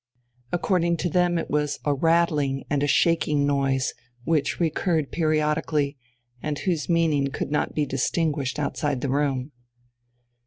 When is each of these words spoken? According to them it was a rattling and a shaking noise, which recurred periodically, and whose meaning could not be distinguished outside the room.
According 0.51 0.97
to 0.97 1.09
them 1.09 1.37
it 1.37 1.47
was 1.51 1.77
a 1.85 1.93
rattling 1.93 2.63
and 2.71 2.81
a 2.81 2.87
shaking 2.87 3.45
noise, 3.45 3.93
which 4.23 4.59
recurred 4.59 5.11
periodically, 5.11 5.95
and 6.41 6.57
whose 6.57 6.89
meaning 6.89 7.27
could 7.27 7.51
not 7.51 7.75
be 7.75 7.85
distinguished 7.85 8.57
outside 8.57 9.01
the 9.01 9.09
room. 9.11 9.51